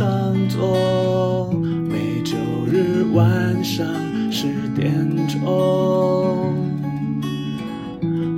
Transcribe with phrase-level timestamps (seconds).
[0.00, 1.52] 上座，
[1.86, 3.86] 每周日晚上
[4.32, 4.90] 十点
[5.28, 6.54] 钟，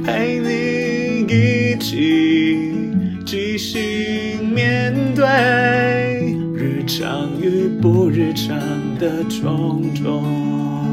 [0.04, 2.82] 陪你一起
[3.24, 8.58] 即兴面对日常与不日常
[8.98, 10.91] 的种种。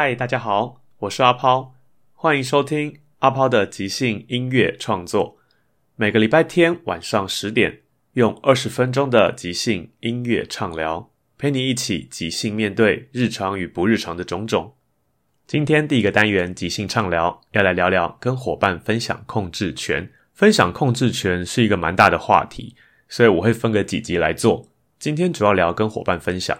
[0.00, 1.74] 嗨，大家好，我是阿抛，
[2.12, 5.38] 欢迎收听阿抛的即兴音乐创作。
[5.96, 7.80] 每个礼拜天晚上十点，
[8.12, 14.76] 用二十分钟的即兴音乐畅聊，陪你一起即兴面对日常与不日常的种种。
[15.48, 20.08] 今天第一个单元即兴畅聊，要来聊聊跟伙伴分享控制权。
[20.32, 22.76] 分享控制权是一个蛮大的话题，
[23.08, 24.68] 所以我会分个几集来做。
[25.00, 26.56] 今天主要聊跟伙伴分享。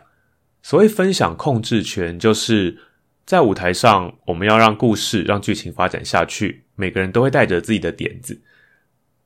[0.61, 2.77] 所谓分享控制权，就是
[3.29, 8.41] 在舞台上，我们要让故事、让剧情发展下去，每个人都会带着自己的点子。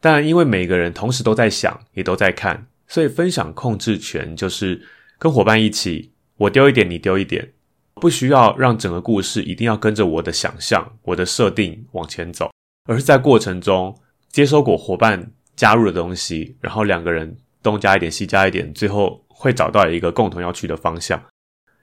[0.00, 4.84] 但因为每个人同时都在想，也都在看，所以分享控制权就是
[5.20, 7.53] 跟伙伴一起，我丢一点，你丢一点，
[7.94, 12.50] 不需要让整个故事一定要跟着我的想象、我的设定往前走，
[12.87, 13.97] 而是在过程中
[14.28, 21.22] 接收过伙伴加入的东西，然后两个人东加一点，西加一点，最后会找到一个共同要去的方向。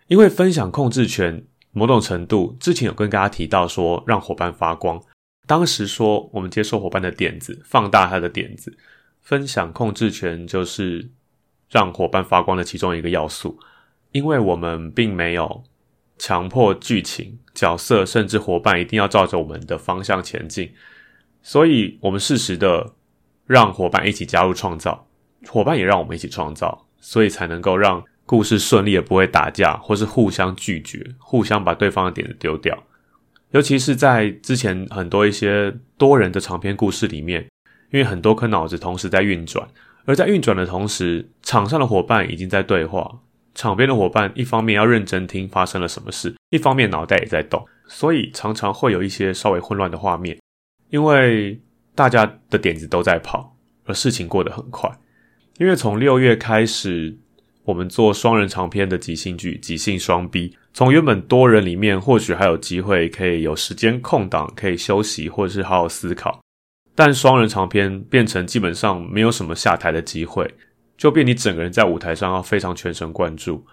[0.08, 1.46] 因为分享控制权。
[1.72, 5.02] 某种程度，之前有跟大家提到说，让伙伴发光。
[5.46, 8.75] 当时说，我们接受伙伴的点子，放大他的点子，
[9.22, 11.12] 分享控制权就是
[11.69, 13.59] 让伙伴发光的其中一个要素。
[14.12, 15.63] 因为我们并没有
[16.18, 20.74] 强迫剧情、角色，甚至伙伴一定要照着我们的方向前进，
[21.44, 22.94] 所以我们适时的
[23.46, 25.07] 让伙伴一起加入创造，
[25.47, 28.03] 伙伴也让我们一起创造，所以才能够让。
[28.30, 32.84] 故事顺利也不会打架，或是互相拒绝，互相把对方的点子丢掉。
[33.50, 37.48] 尤其是在之前很多一些多人的长篇故事里面，
[37.90, 39.68] 因为很多颗脑子同时在运转，
[40.06, 43.20] 而在运转的同时，场上的伙伴已经在对话，
[43.56, 50.38] 场边的伙伴一方面要认真听发生了什么事，一方面脑袋也在动，所以常常会有一些稍微混乱的画面，
[50.92, 51.60] 因为
[51.96, 54.88] 大家的点子都在跑，而事情过得很快。
[55.58, 57.18] 因为从六月开始。
[57.64, 60.58] 我们做双人长篇的即兴剧，即兴双 B。
[60.74, 66.40] 从原本多人里面，或许还有机会可以有时间空档，可以休息，或者是好好思考。
[66.96, 70.53] 但双人长篇变成基本上没有什么下台的机会，
[70.98, 73.66] 就变你整个人在舞台上要非常全神贯注，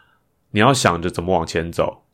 [0.51, 2.05] 你要想着怎么往前走，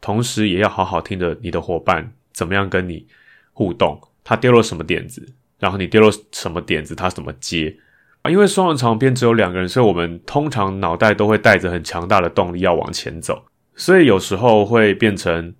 [0.00, 3.06] 同时也要好好听着你的伙伴怎么样跟你
[3.52, 5.26] 互动，他丢了什么点子，
[5.58, 7.76] 然后你丢了什么点子，他怎么接。
[8.22, 13.44] 啊因为双人长篇只有两个人，所以我们通常脑袋都会带着很强大的动力要往前走，
[13.74, 15.52] 所以有时候会变成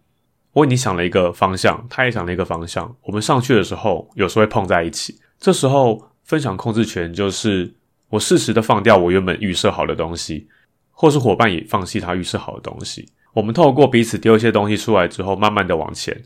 [0.53, 5.19] 我你想了一个方向，他也想了一个方向，我们上去的时候有时候会碰在一起。
[5.41, 7.75] 这时候分享控制权就是
[8.11, 10.47] 我适时的放掉我原本预设好的东西，
[10.93, 13.09] 或是伙伴也放弃他预设好的东西。
[13.35, 16.23] 我们透过彼此丢一些东西出来之后，慢慢的往前，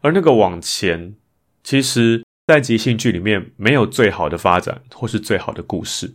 [0.00, 1.14] 而那个往前
[1.64, 2.22] 其实。
[2.46, 6.12] 在即兴剧里面，没有最好的发展或是最好的故事，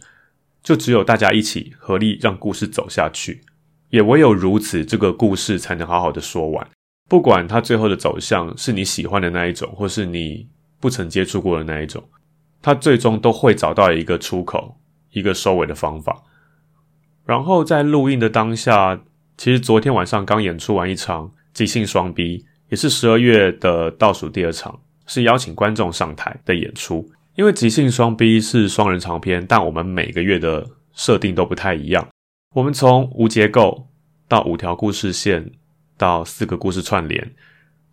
[0.62, 3.42] 就只有大家一起合力让故事走下去。
[3.90, 6.68] 也唯有如此，这个故事才能好好的说完。
[7.08, 10.46] 不管它最后的走向是你喜欢的那一种，或是你
[10.82, 12.04] 不曾接触过的那一种，
[12.62, 14.78] 它最终都会找到一个出口，
[15.12, 16.22] 一个收尾的方法。
[17.26, 19.00] 然后在录音的当下，
[19.38, 24.78] 其实昨天晚上刚演出完一场即兴双逼也是十二月的倒数第二场。
[25.08, 32.08] 是邀请观众上台的演出，因为即兴双 B 是双人长篇，但我们每个月的设定都不太一样。
[32.54, 33.88] 我们从无结构
[34.28, 35.52] 到五条故事线，
[35.98, 37.34] 到四个故事串联，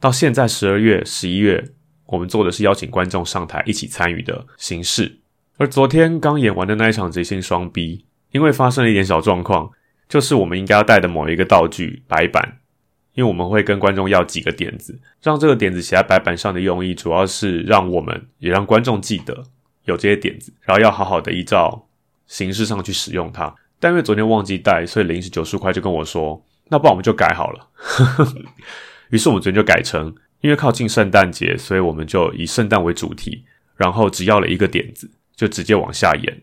[0.00, 1.72] 到现在十二月、十一月，
[2.06, 5.20] 我们做的是邀请观众上台一起参与的形式。
[5.56, 9.70] 而昨天刚演完的那一场即兴双 B，因为发生了一点小状况，
[10.08, 12.58] 就是我们应该要带的某一个道具白板，
[13.14, 19.44] 因为我们会跟观众要几个点子，让这个点子写在白板上的用意，主要是让我们也让观众记得
[19.84, 21.86] 有这些点子，然后要好好的依照
[22.26, 23.54] 形式上去使用它。
[23.78, 27.68] 但因为昨天忘记带，所以临时九十块就跟我说：“那不然我们就改好了。
[29.10, 33.44] ”于是我们昨天就改成，因为靠近圣诞节，所以我们就以圣诞为主题，
[33.76, 36.42] 然后只要了一个点子，就直接往下演。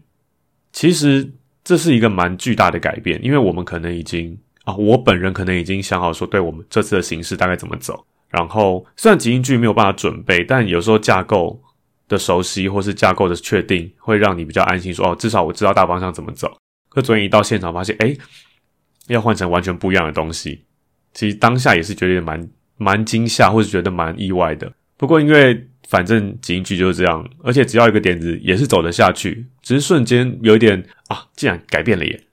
[0.71, 1.33] 其实
[1.63, 8.05] 这是一个蛮巨大的改变，因为我们可能已经啊，我本人可能已经想好说，对我们这次的形式大概怎么走。
[8.29, 11.61] 然后虽然即兴剧没有办法准备，但有时候架构
[12.07, 16.55] 的熟悉或是架构的确定，会让你比较安心，说哦，至少我知道大方向怎么走。
[16.89, 18.15] 可昨天一到现场，发现哎，
[19.07, 20.63] 要换成完全不一样的东西。
[21.13, 24.71] 其实当下也是觉得蛮蛮惊吓，或是觉得蛮意外的。
[24.95, 32.23] 不过因为反正即兴剧就是这样，而且只要一个点子也是走得下去，只是瞬间有一点啊，竟然改变了耶！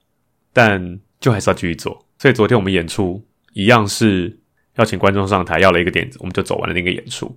[0.53, 2.05] 但就还是要继续做。
[2.19, 4.37] 所以昨天我们演出一样是
[4.75, 7.35] 要请观众上台，要了一个点子，我们就走完了那个演出。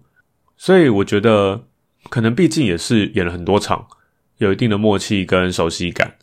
[0.59, 1.65] 所以我觉得
[2.11, 3.87] 可能毕竟也是演了很多场，
[4.39, 6.17] 有一定的默契跟熟悉感。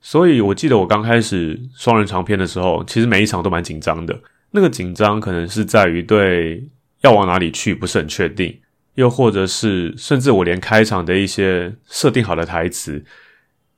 [0.00, 4.18] 所以我记得我刚开始双人长片的时候，其实每一场都蛮紧张的。
[4.52, 6.68] 那个紧张可能是在于对
[7.00, 8.60] 要往哪里去不是很确定。
[8.94, 13.04] 又或者是，甚至我连开场的一些设定好的台词，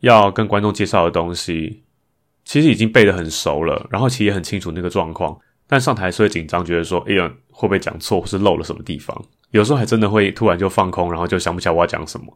[0.00, 1.84] 要跟观众介绍的东西，
[2.46, 9.20] 其实已经背得很熟了，然后其实也很清楚那个状况，但上台是会紧张，觉得说，哎呀，会不会讲错，或是漏了什么地方？
[9.50, 12.26] 有时候还真的会突然就放空，然后就想不起来我要讲什么。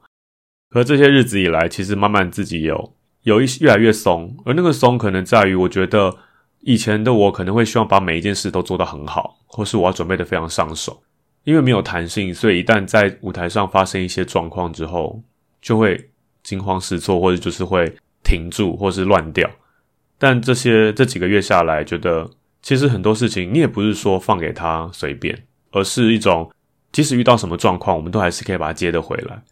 [0.68, 2.92] 可这些日子以来，其实慢慢自己有
[3.22, 6.14] 有一越来越松，而那个松可能在于，我觉得
[6.60, 11.02] 以前的我可能会希望把每一件事都做得很好，或是我要准备的非常上手。
[11.44, 15.22] 因为没有弹性，所以一旦在舞台上发生一些状况之后，
[15.62, 16.10] 就会
[16.42, 17.90] 惊慌失措，或者就是会
[18.22, 19.48] 停住，或是乱掉。
[20.20, 22.28] 但这些这几个月下来，觉得
[22.60, 26.52] 其实很多事情你也不是说放给他随便，而是一种
[26.92, 29.42] 即使遇到什么状况，我们都还是可以把它接得回来。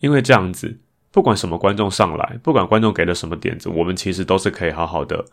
[0.00, 0.80] 因为这样子，
[1.12, 5.24] 不管什么观众上来，不管观众给了什么点子，我们其实都是可以好好的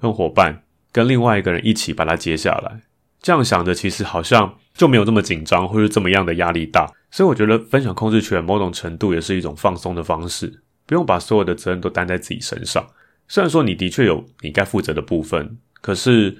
[0.00, 2.80] 跟伙伴、跟另外一个人一起把它接下来。
[3.20, 6.90] 这样想着，其实好像就没有这么紧张，或是这么样的压力大。
[7.10, 12.82] 所以我觉得分享控制权某种程度也是一种放松的方式，不用把所有的责任都担在自己身上。
[13.30, 16.36] 虽然说你的确有你该负责的部分，可是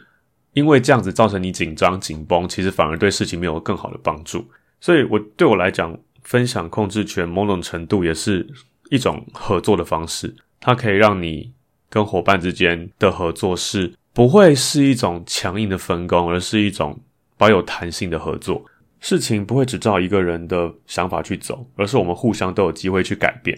[0.54, 4.44] 因为这样子造成你紧张紧绷，其实反而对事情没有更好的帮助。
[4.80, 8.44] 所以，我对我来讲，分享控制权某种程度也是
[8.90, 11.52] 一种合作的方式，它可以让你
[11.88, 13.92] 跟伙伴之间的合作是。
[14.12, 16.98] 不会是一种强硬的分工，而是一种
[17.38, 18.64] 保有弹性的合作。
[18.98, 23.56] 事情不会只照一个人的想法去走，而是我们互相都有机会去改变。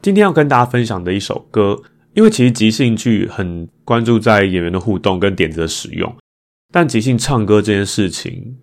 [0.00, 1.82] 今天要跟大家分享的一首歌，
[2.18, 6.12] 因为其实即兴剧很关注在演员的互动跟点子的使用，
[6.72, 8.56] 但即兴唱歌这件事情，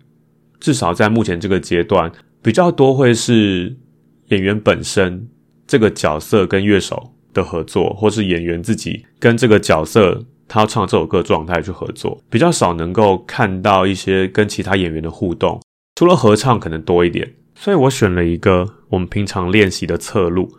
[0.60, 2.12] 至少在目前这个阶段，
[2.42, 3.74] 比较多会是
[4.26, 5.26] 演员本身
[5.66, 10.22] 这个角色跟乐手的合作，或是演员自己跟这个角色。
[10.46, 15.60] 他唱这首歌状态去合作，比较少能够看到一些跟其他演员的互动，
[15.94, 17.34] 除了合唱可能多一点。
[17.54, 20.56] 所以我选了一个我们平常练习的侧录，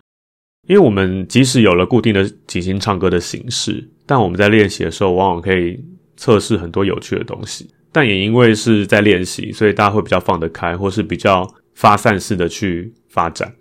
[0.68, 5.84] 因为我们即使有了固定的即兴唱歌的形式，但我们在练习的时候往往可以
[6.16, 7.70] 测试很多有趣的东西。
[7.92, 13.52] 但也因为是在练习，所以大家会比较放得开，或是比较发散式的去发展。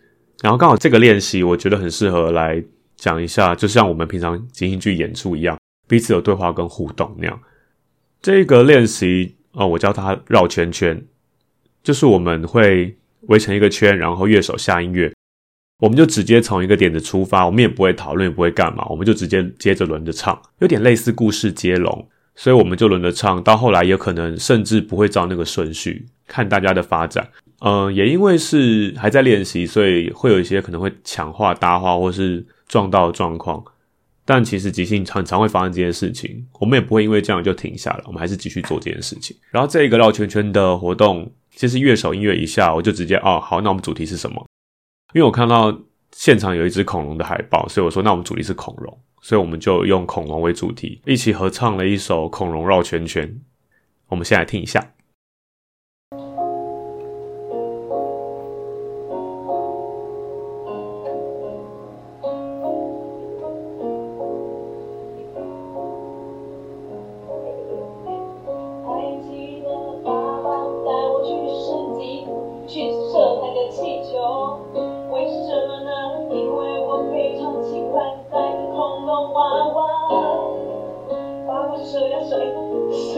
[0.42, 2.62] 然后刚好这个练习，我觉得很适合来
[2.96, 5.56] 讲一下，就像我们平常即兴剧演出一样。
[5.88, 7.40] 彼此有对话跟互动那样，
[8.20, 11.00] 这个练习哦，我叫它绕圈圈，
[11.84, 12.94] 就是我们会
[13.28, 15.12] 围成一个圈，然后乐手下音乐，
[15.78, 27.28] 我们就直接从一个点子出发，我们也不会讨论，也不会干嘛，我们就直接接着轮着唱，有点类似故事接龙，所以我们就轮着唱，到后来有可能甚至不会照那个顺序，看大家的发展。
[27.60, 33.62] 嗯，也因为是还在练习，所以会有一些可能会抢话搭话或是撞到的状况。
[34.24, 39.36] 但其实即兴很常会发生这件事情，我们也不会因为这样就停下了，我们还是继续做这件事情。
[39.50, 44.44] 然后这一个绕圈圈的活动，其实乐手音乐一下，我就直接哦好，那我们主题是什么？
[45.12, 45.76] 因为我看到
[46.12, 53.28] 现场有一只恐龙的海报，所以我说那我们主题是恐龙，所以我们就用恐龙为主题，一起合唱了一首《恐龙绕圈圈》。
[54.08, 54.92] 我们先来听一下。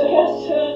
[0.09, 0.68] yes,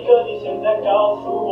[0.00, 0.22] 一个？
[0.22, 1.49] 你现在告诉我。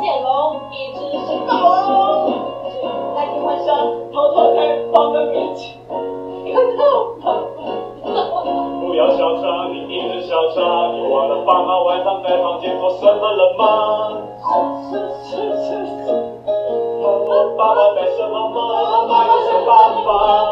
[0.00, 2.32] 剑龙，一只是暴龙。
[3.14, 3.76] 那天晚上，
[4.12, 4.58] 偷偷在
[4.92, 5.76] 房门面前
[6.52, 6.82] 看到
[7.22, 7.24] 他。
[8.80, 13.64] 不要嚣张，你一直嚣张，你忘了爸妈晚上在房间做什么了吗？
[14.90, 15.66] 是是是
[16.04, 18.56] 是，是爸爸在什么吗？
[18.90, 19.70] 妈妈又是爸
[20.04, 20.45] 爸，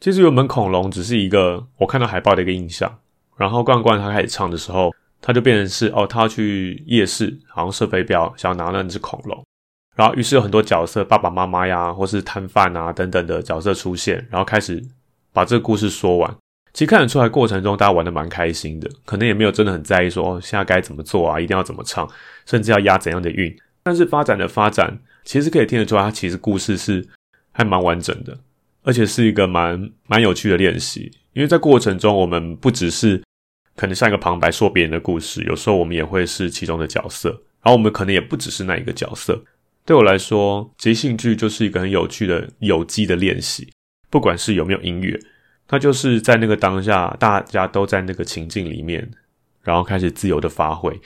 [0.00, 2.90] 其实原本恐龙只是一个我看到海报的一个印象，
[3.36, 4.90] 然后罐罐他开始唱的时候，
[5.20, 9.44] 他就变成是哦，他要去夜市，好像射飞镖，想要拿那只恐龙，
[9.94, 14.82] 然后于是有很多角色，爸爸妈妈呀，或是摊贩啊等等的角色出现，然后开始
[15.34, 16.34] 把这个故事说完。
[16.72, 22.08] 其实看得出来，过程中大家玩的蛮开心的，可能也没有真的很在意说哦，现在该怎么做啊，一定要怎么唱，
[22.46, 23.54] 甚至要押怎样的韵。
[23.82, 27.06] 但是发展的发展，其实可以听得出来，它其实故事是
[27.52, 28.38] 还蛮完整的。
[28.90, 33.22] 而且是一个蛮蛮有趣的练习，因为在过程中，我们不只是
[33.76, 37.28] 可能像一个旁白说别人的故事，有时候我们也会是其中的角色，
[37.62, 39.40] 然后我们可能也不只是那一个角色。
[39.86, 43.72] 对我来说，即兴剧就是一个很有趣的有机的练习，
[44.10, 45.16] 不管是有没有音乐，
[45.68, 49.08] 它就是在那个当下，大家都在那个情境里面，
[49.62, 51.00] 然后开始自由的发挥。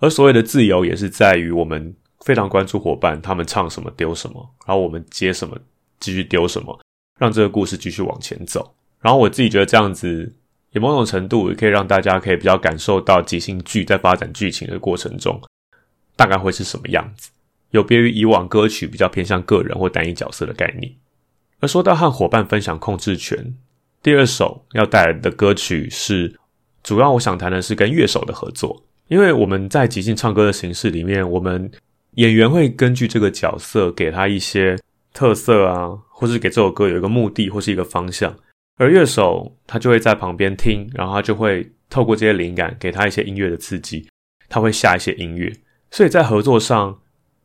[0.00, 1.94] 而所谓的自由，也是在于我们
[2.24, 5.56] 非常关注伙伴他们唱什么丢什么，然后我们接什么
[6.00, 6.76] 继续丢什么。
[7.20, 8.74] 让这个故事继续往前走。
[9.00, 10.34] 然后我自己觉得这样子，
[10.72, 15.38] 也某种程度也可以让大家可以比较感受到即兴剧在发展剧情的过程中，
[16.16, 17.30] 大概会是什么样子，
[17.72, 20.90] 有别于以往歌曲比较偏向个人或单一角色的概念。
[21.60, 23.54] 而说到和伙伴分享控制权，
[24.02, 26.34] 第二首要带来的歌曲是，
[26.82, 31.70] 主要我想谈的是跟乐手的合作，因为我们在即兴唱歌的形式里面，我们
[32.12, 34.78] 演员会根据这个角色给他一些
[35.12, 38.34] 特色啊，或是给这首歌有一个目的或是一个方向，
[38.76, 44.08] 而乐手他就会在旁边听，然后他就会透过这些灵感给他一些音乐的刺激，
[44.48, 45.52] 他会下一些音乐，
[45.90, 46.98] 所以在合作上，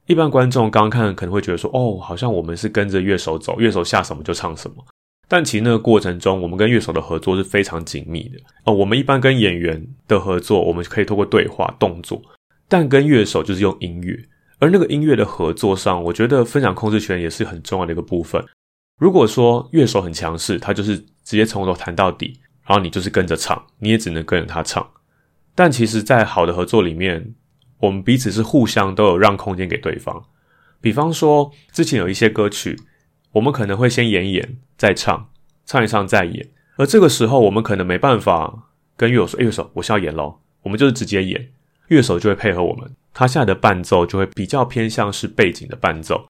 [0.06, 4.78] 一般观众刚看可能会觉得说，哦，好像我们是跟着乐手走，乐手下什么就唱什么。
[5.28, 8.38] 但其实那个过程中，我们跟乐手的合作是非常紧密的。
[8.66, 12.22] 哦，我们一般跟演员的合作，我们可以透过对话、动作，
[12.70, 14.24] 但跟乐手就是用音乐。
[14.66, 18.44] 而那个音乐的合作上，我觉得分享控制权也是很重要的一个部分。
[18.98, 24.90] 如果说乐手很强势，他就是直接从头弹到底，然后你就是跟着唱，你也只能跟着他唱。
[25.54, 27.36] 但其实，在好的合作里面，
[27.82, 30.26] 我们彼此是互相都有让空间给对方。
[30.82, 32.80] 比方说，之前有一些歌曲。
[33.34, 35.30] 我们可能会先演演，再唱，
[35.66, 36.50] 唱一唱再演。
[36.78, 41.50] 而这个时候，我们可能没办法跟乐手说：“乐手，我是要演喽。”我们就是直接演，
[41.88, 42.90] 乐手就会配合我们。
[43.14, 46.26] 他现在的伴奏就会比较偏向是背景的伴奏。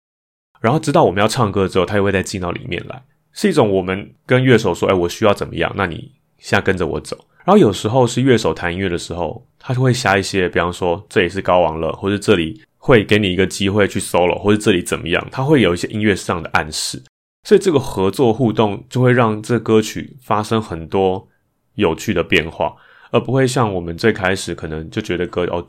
[0.61, 5.71] 然后知道我们要唱歌之后，他又会再进到里面来，是一种我们跟乐手说：“哎，我需要怎么样？
[5.75, 12.61] 那你现在跟着我走。”然后有时候是乐手弹音乐的时候，他就会加一些，比方说这里是高王了，或者这里。
[12.77, 15.27] 会给你一个机会去 solo，或者这里怎么样？
[15.31, 17.01] 它会有一些音乐上的暗示，
[17.43, 21.27] 所以这个合作互动就会让这歌曲发生很多
[21.73, 22.75] 有趣的变化，
[23.15, 25.65] 而不会像我们最开始可能就觉得歌哦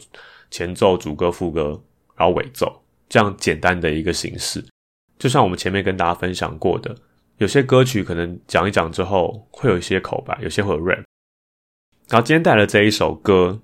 [0.50, 1.80] 前奏、主歌、副歌，
[2.16, 4.64] 然后尾奏这样简单的一个形式。
[5.16, 6.92] 就像我们前面跟大家分享过的，
[7.38, 11.04] 有些歌曲可能讲一讲之后会有一些口白，有些会有 rap。
[12.08, 13.60] 然后今天带了这一首歌，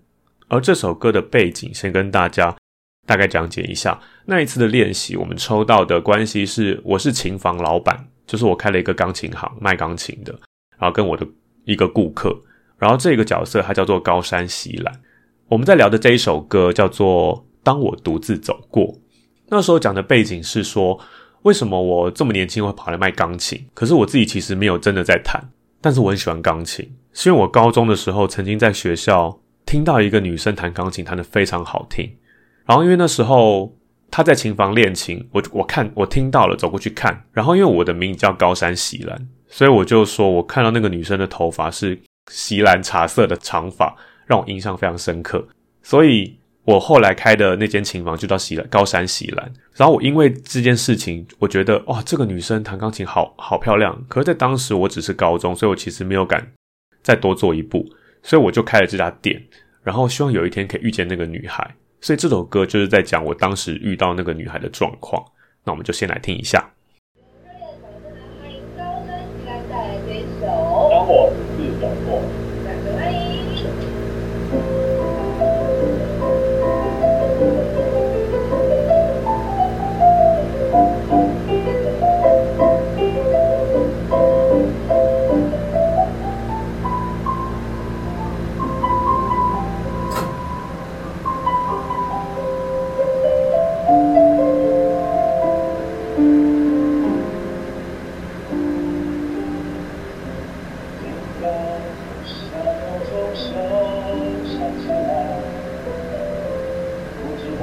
[0.46, 2.56] 而这首歌的背景先跟大家。
[3.04, 10.32] 大概讲解一下那一次的练习，我们抽到的关系是，我是琴房老板，就是我开了一个钢琴行卖钢琴的，
[10.78, 11.26] 然后跟我的
[11.64, 12.40] 一个顾客，
[12.82, 14.92] 然后这个角色他叫做高山喜兰。
[15.46, 18.84] 我们在聊的这一首歌叫做《当我独自走过》。
[19.50, 20.98] 那时候讲的背景是说，
[21.42, 23.64] 为什么我这么年轻会跑来卖钢琴？
[23.72, 25.40] 可是我自己其实没有真的在弹，
[25.80, 32.12] 但是我很喜欢钢琴，是因为我高中的时候曾经在学校听到一个女生弹钢琴，弹得非常好听。
[32.66, 33.72] 然后因为那时候
[34.10, 37.22] 她在琴房练琴，我我看我听到了，走过去看。
[37.30, 41.96] 然后因为我的名字叫高山喜兰，所以我就说我看到那个女生的头发是
[42.30, 45.46] 锡兰茶色的长发，让我印象非常深刻。
[45.82, 49.52] 所以我后来开的那间琴房就叫喜兰高山喜兰。
[49.74, 54.00] 然后我因为这件事情，我觉得哇，这个女生弹钢琴好好漂亮。
[54.08, 56.46] 可是，在当时我只是高中，所以我其实没有敢
[57.02, 57.84] 再多做一步，
[58.22, 59.42] 所以我就开了这家店，
[59.82, 61.74] 然后希望有一天可以遇见那个女孩。
[62.00, 65.24] 所以这首歌就是在讲我当时遇到那个女孩的状况，
[65.64, 66.68] 那我们就先来听一下。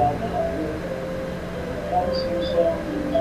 [0.00, 0.16] 不
[2.12, 3.19] 知道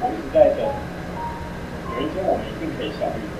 [0.00, 0.58] 我一直在等，
[1.94, 3.34] 有一天我们一定可以相遇的。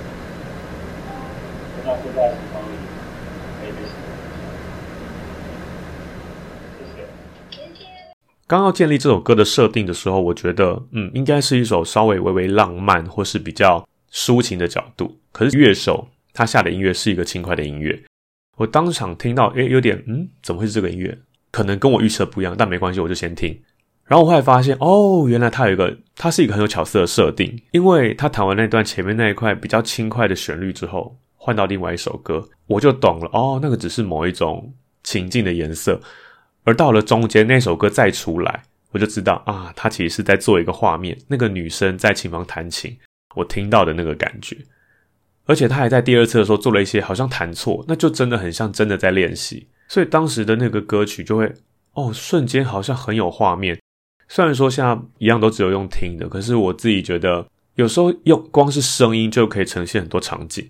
[1.77, 2.73] 就那是在时光里
[3.61, 4.03] 可以被喜欢。
[6.79, 7.07] 谢谢。
[8.47, 15.19] 刚要建立这首歌的设定的时候，我觉得，嗯，应该是一首稍微微微浪漫或是比较抒情的角度。
[15.33, 17.99] 可是乐手他下的音乐是一个轻快的音乐，
[18.59, 21.17] 我当场听到，诶，有点，嗯，怎么会是这个音乐？
[21.51, 23.59] 可能跟我预测不一样，但没关系，我就先听。
[24.05, 36.01] 然后我后来发现，哦，原来它有一个，它是一个很有巧思的设定，因为他弹完那段前面那一块比较轻快的旋律之后，换到另外一首歌，我就懂了，哦，那个只是某一种情境的颜色，
[36.65, 42.95] 而到了中间那首歌再出来，我就知道啊，他其实是在做一个画面，那个女生在琴房弹琴，
[43.37, 44.57] 我听到的那个感觉，
[45.47, 51.53] 而且他还在第二次的时候做了一些好像弹错，那就真的很像真的在练习，所以当时的那个歌曲就会，
[51.93, 53.79] 哦，瞬间好像很有画面。
[54.29, 60.67] 虽然说现在一样都只有用听的，可是我自己觉得有时候用光是声音就可以呈现很多场景。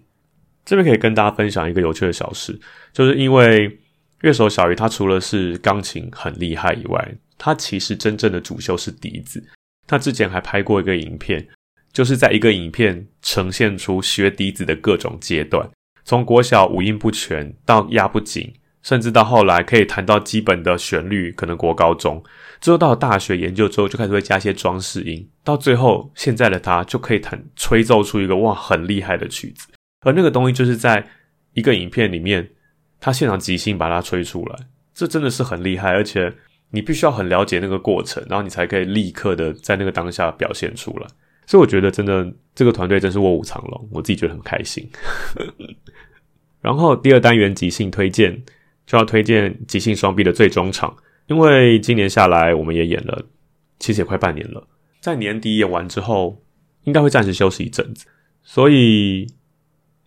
[0.64, 2.58] 这边可以跟大家分享一个有趣的小事，
[2.92, 3.78] 就是因为
[4.22, 9.44] 乐手小鱼他除了是钢琴很厉害以外，他其实真正的主修是笛子。
[9.86, 11.46] 他之前还拍过一个影片，
[11.94, 15.66] 就是在一个影片呈现出学笛子的各种阶段，
[16.04, 18.52] 从国小五音不全到压不紧，
[18.82, 22.22] 甚至到后来可以弹到基本的旋律，可能国高中。
[22.60, 29.68] 之后到了大学研究之后，就开始会加一些装饰音，到最后现在的他就可以弹吹奏出一个哇很厉害的曲子，
[30.00, 31.06] 而那个东西就是在
[31.52, 32.50] 一个影片里面，
[32.98, 34.56] 他现场即兴把它吹出来，
[34.92, 36.34] 这真的是很厉害，而且
[36.70, 41.06] 你必须要很了解那个过程，然后你才可以立刻的在那个当下表现出来。
[41.46, 44.88] 所以我觉得真的这个团队真是卧虎藏龙，我自己觉得很开心。
[46.60, 48.42] 然后第二单元即兴推荐
[48.86, 50.96] 就要推荐即兴双臂的最终场。
[51.26, 53.24] 因为今年下来，我们也演了，
[53.78, 54.66] 其实也快半年了。
[55.00, 56.42] 在年底演完之后，
[56.82, 58.06] 应该会暂时休息一阵子。
[58.42, 59.26] 所以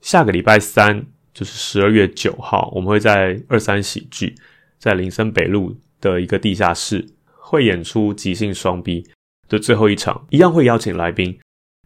[0.01, 4.35] 下个礼拜三，就是十二月九号，我们会在二三喜剧，
[4.77, 9.03] 在林森北路的一个地下室，会演出即兴双 B
[9.47, 11.37] 的最后一场，一样会邀请来宾。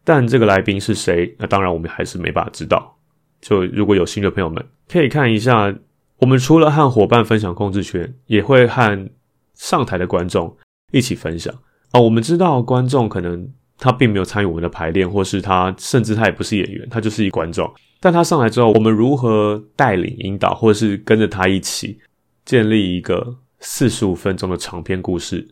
[0.04, 1.36] 但这个来宾是谁？
[1.38, 2.97] 那当然我们还是没办法知道。
[3.39, 5.74] 就如果有兴趣的朋友们，可以看一下，
[6.17, 9.10] 我们除了和伙伴分享控制权，也会和
[9.54, 10.58] 上台的观众
[10.91, 11.54] 一起分享
[11.91, 17.71] 啊、我们知道观众可能他并没有参与我们的排练，或是他甚至他也不是演员，他就是一观众。
[18.00, 22.00] 但他上来之后，我们如何带领、引导，或者是跟着他一起
[22.45, 25.47] 建立一个四十五分钟的长篇故事？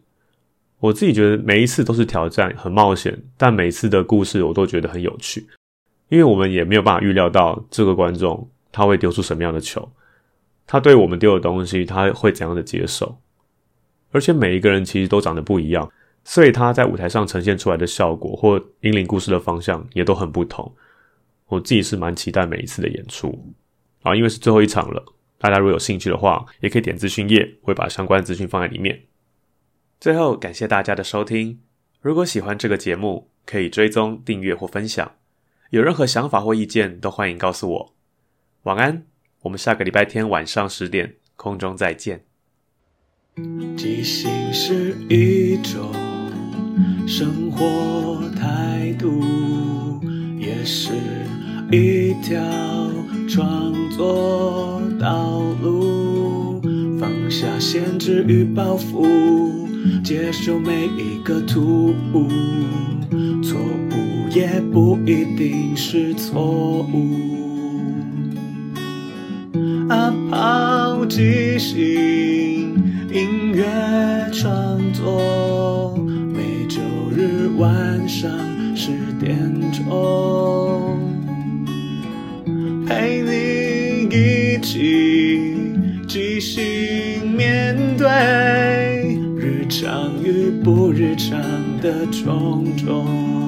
[0.80, 5.46] 我自己觉得每一次都是挑战，很冒险，但每次的故事我都觉得很有趣，
[6.08, 9.92] 因为我们也没有办法预料到这个观众他会丢出什么样的球，
[10.66, 13.20] 他对我们丢的东西他会怎样的接受。
[14.12, 15.92] 而且每一个人其实都长得不一样，
[16.24, 20.72] 所以他在舞台上呈现出来的效果或引领故事的方向也都很不同。
[21.48, 23.38] 我自己是蛮期待每一次的演出
[24.02, 25.04] 啊，因为是最后一场了。
[25.38, 29.00] 大家如果有兴趣的话，也可以点资讯页，会把相关资讯放在里面。
[30.00, 31.60] 最后，感谢大家的收听。
[32.00, 35.12] 如果喜欢这个节目，可以追踪、订阅或分享。
[35.72, 37.94] 有任何想法或意见，都欢迎告诉我。
[38.64, 39.04] 晚安，
[39.42, 42.24] 我们下个礼拜天晚上十点空中再见。
[43.76, 45.94] 即兴是一种
[47.06, 49.22] 生活态度，
[50.38, 50.94] 也是
[51.74, 52.42] 一条
[53.28, 55.79] 创作道路。
[57.40, 59.08] 下限制与包袱，
[60.04, 62.28] 接受每一个突兀，
[63.42, 67.16] 错误也不一定是错误。
[69.88, 71.80] 阿抛即兴
[73.10, 73.64] 音乐
[74.34, 75.98] 创作，
[76.34, 76.82] 每周
[77.16, 78.30] 日晚上
[78.76, 79.88] 十点钟，
[90.64, 91.40] 不日常
[91.82, 93.39] 的种种。